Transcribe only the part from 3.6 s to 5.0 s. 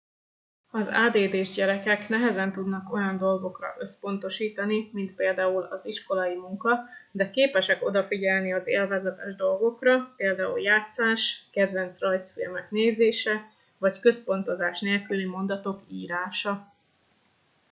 összpontosítani